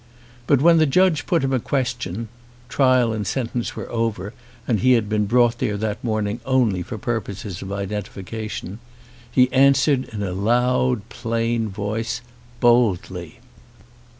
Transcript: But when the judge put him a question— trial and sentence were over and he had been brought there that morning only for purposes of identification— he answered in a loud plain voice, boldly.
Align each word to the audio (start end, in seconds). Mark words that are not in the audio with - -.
But 0.47 0.61
when 0.63 0.79
the 0.79 0.87
judge 0.87 1.27
put 1.27 1.43
him 1.43 1.53
a 1.53 1.59
question— 1.59 2.27
trial 2.69 3.13
and 3.13 3.21
sentence 3.27 3.75
were 3.75 3.87
over 3.91 4.33
and 4.67 4.79
he 4.79 4.93
had 4.93 5.07
been 5.07 5.27
brought 5.27 5.59
there 5.59 5.77
that 5.77 6.03
morning 6.03 6.39
only 6.43 6.81
for 6.81 6.97
purposes 6.97 7.61
of 7.61 7.71
identification— 7.71 8.79
he 9.31 9.47
answered 9.53 10.05
in 10.11 10.23
a 10.23 10.33
loud 10.33 11.07
plain 11.09 11.69
voice, 11.69 12.21
boldly. 12.59 13.41